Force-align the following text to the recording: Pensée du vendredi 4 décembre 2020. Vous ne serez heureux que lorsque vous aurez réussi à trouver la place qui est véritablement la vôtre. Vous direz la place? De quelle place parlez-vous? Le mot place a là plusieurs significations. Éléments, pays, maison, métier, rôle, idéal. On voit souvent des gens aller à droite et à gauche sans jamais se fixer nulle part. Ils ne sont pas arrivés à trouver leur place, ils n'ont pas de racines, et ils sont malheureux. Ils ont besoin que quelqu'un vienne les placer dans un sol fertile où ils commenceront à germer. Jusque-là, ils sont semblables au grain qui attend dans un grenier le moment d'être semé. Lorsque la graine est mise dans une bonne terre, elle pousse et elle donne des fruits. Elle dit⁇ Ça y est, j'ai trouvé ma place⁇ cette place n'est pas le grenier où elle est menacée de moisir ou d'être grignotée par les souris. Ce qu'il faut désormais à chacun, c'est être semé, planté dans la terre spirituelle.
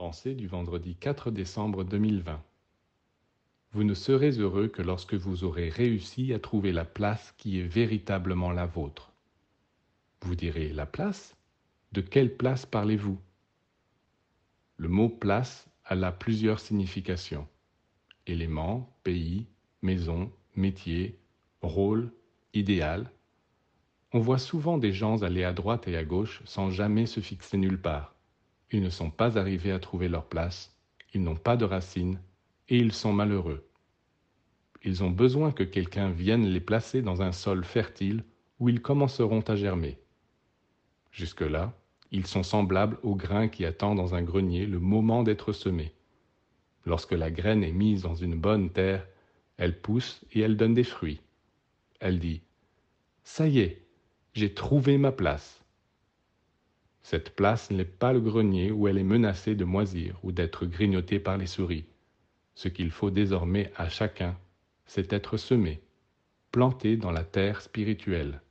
Pensée 0.00 0.34
du 0.34 0.46
vendredi 0.46 0.94
4 0.94 1.30
décembre 1.30 1.84
2020. 1.84 2.42
Vous 3.72 3.84
ne 3.84 3.92
serez 3.92 4.30
heureux 4.30 4.66
que 4.66 4.80
lorsque 4.80 5.12
vous 5.12 5.44
aurez 5.44 5.68
réussi 5.68 6.32
à 6.32 6.38
trouver 6.38 6.72
la 6.72 6.86
place 6.86 7.34
qui 7.36 7.60
est 7.60 7.66
véritablement 7.66 8.50
la 8.50 8.64
vôtre. 8.64 9.12
Vous 10.22 10.34
direz 10.34 10.72
la 10.72 10.86
place? 10.86 11.36
De 11.92 12.00
quelle 12.00 12.34
place 12.34 12.64
parlez-vous? 12.64 13.20
Le 14.78 14.88
mot 14.88 15.10
place 15.10 15.68
a 15.84 15.94
là 15.94 16.12
plusieurs 16.12 16.60
significations. 16.60 17.46
Éléments, 18.26 18.96
pays, 19.04 19.48
maison, 19.82 20.32
métier, 20.56 21.18
rôle, 21.60 22.10
idéal. 22.54 23.12
On 24.14 24.20
voit 24.20 24.38
souvent 24.38 24.78
des 24.78 24.94
gens 24.94 25.22
aller 25.22 25.44
à 25.44 25.52
droite 25.52 25.88
et 25.88 25.96
à 25.98 26.06
gauche 26.06 26.40
sans 26.46 26.70
jamais 26.70 27.04
se 27.04 27.20
fixer 27.20 27.58
nulle 27.58 27.82
part. 27.82 28.14
Ils 28.72 28.82
ne 28.82 28.90
sont 28.90 29.10
pas 29.10 29.38
arrivés 29.38 29.72
à 29.72 29.78
trouver 29.78 30.08
leur 30.08 30.26
place, 30.26 30.76
ils 31.12 31.22
n'ont 31.22 31.36
pas 31.36 31.56
de 31.56 31.64
racines, 31.64 32.20
et 32.68 32.78
ils 32.78 32.92
sont 32.92 33.12
malheureux. 33.12 33.66
Ils 34.82 35.02
ont 35.02 35.10
besoin 35.10 35.52
que 35.52 35.64
quelqu'un 35.64 36.10
vienne 36.10 36.46
les 36.46 36.60
placer 36.60 37.02
dans 37.02 37.20
un 37.20 37.32
sol 37.32 37.64
fertile 37.64 38.24
où 38.58 38.68
ils 38.68 38.80
commenceront 38.80 39.40
à 39.40 39.56
germer. 39.56 39.98
Jusque-là, 41.10 41.74
ils 42.12 42.26
sont 42.26 42.42
semblables 42.42 42.98
au 43.02 43.14
grain 43.14 43.48
qui 43.48 43.64
attend 43.64 43.94
dans 43.94 44.14
un 44.14 44.22
grenier 44.22 44.66
le 44.66 44.78
moment 44.78 45.22
d'être 45.22 45.52
semé. 45.52 45.92
Lorsque 46.86 47.12
la 47.12 47.30
graine 47.30 47.62
est 47.62 47.72
mise 47.72 48.02
dans 48.02 48.14
une 48.14 48.38
bonne 48.38 48.70
terre, 48.70 49.06
elle 49.58 49.78
pousse 49.80 50.24
et 50.32 50.40
elle 50.40 50.56
donne 50.56 50.74
des 50.74 50.84
fruits. 50.84 51.20
Elle 52.00 52.18
dit⁇ 52.18 52.36
Ça 53.22 53.46
y 53.46 53.58
est, 53.58 53.84
j'ai 54.32 54.54
trouvé 54.54 54.96
ma 54.96 55.12
place⁇ 55.12 55.59
cette 57.02 57.30
place 57.30 57.70
n'est 57.70 57.84
pas 57.84 58.12
le 58.12 58.20
grenier 58.20 58.70
où 58.70 58.86
elle 58.88 58.98
est 58.98 59.02
menacée 59.02 59.54
de 59.54 59.64
moisir 59.64 60.18
ou 60.22 60.32
d'être 60.32 60.66
grignotée 60.66 61.18
par 61.18 61.36
les 61.36 61.46
souris. 61.46 61.86
Ce 62.54 62.68
qu'il 62.68 62.90
faut 62.90 63.10
désormais 63.10 63.72
à 63.76 63.88
chacun, 63.88 64.36
c'est 64.86 65.12
être 65.12 65.36
semé, 65.36 65.80
planté 66.52 66.96
dans 66.96 67.12
la 67.12 67.24
terre 67.24 67.62
spirituelle. 67.62 68.42